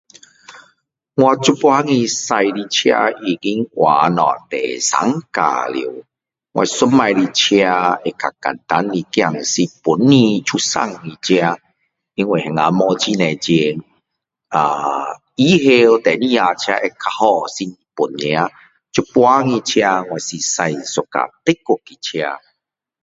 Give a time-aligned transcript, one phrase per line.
[0.03, 0.03] 我
[1.43, 6.03] 现在的驾的车已经换了第三架了
[6.53, 11.59] 我以前的车会比较简单一点是本地出产的车
[12.15, 13.83] 因为那时没有很多钱
[14.49, 18.51] 呃之后第二架车会比较好是日本车
[18.91, 20.87] 现在的车我是驾一辆
[21.43, 22.27] 德国的车